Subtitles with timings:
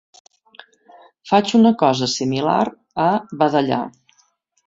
[1.31, 2.57] Faig una cosa similar
[3.05, 3.09] a
[3.43, 3.83] vedellar.